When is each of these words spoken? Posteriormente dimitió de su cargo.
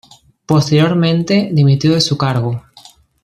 Posteriormente 0.47 1.51
dimitió 1.53 1.93
de 1.93 2.01
su 2.01 2.17
cargo. 2.17 2.63